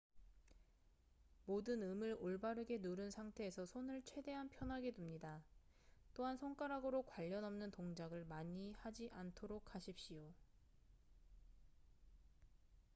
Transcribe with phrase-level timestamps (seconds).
[1.45, 5.43] 모든 음을 올바르게 누른 상태에서 손을 최대한 편하게 둡니다
[6.15, 10.33] 또한 손가락으로 관련 없는 동작을 많이 하지 않도록 하십시오